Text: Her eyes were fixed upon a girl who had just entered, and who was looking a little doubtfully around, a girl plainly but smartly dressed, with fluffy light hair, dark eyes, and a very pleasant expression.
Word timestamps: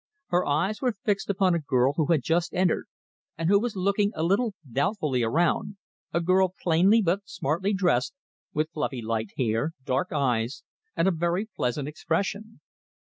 Her 0.29 0.47
eyes 0.47 0.81
were 0.81 0.97
fixed 1.05 1.29
upon 1.29 1.53
a 1.53 1.59
girl 1.59 1.93
who 1.93 2.07
had 2.07 2.23
just 2.23 2.55
entered, 2.55 2.87
and 3.37 3.49
who 3.49 3.59
was 3.59 3.75
looking 3.75 4.11
a 4.15 4.23
little 4.23 4.55
doubtfully 4.71 5.21
around, 5.21 5.77
a 6.11 6.19
girl 6.19 6.55
plainly 6.59 7.03
but 7.03 7.29
smartly 7.29 7.71
dressed, 7.75 8.15
with 8.51 8.71
fluffy 8.71 9.03
light 9.03 9.29
hair, 9.37 9.73
dark 9.85 10.11
eyes, 10.11 10.63
and 10.95 11.07
a 11.07 11.11
very 11.11 11.45
pleasant 11.55 11.87
expression. 11.87 12.61